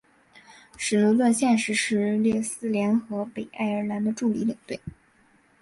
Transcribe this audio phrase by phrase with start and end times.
[0.77, 4.79] 史奴顿现时是列斯联和北爱尔兰的助理领队。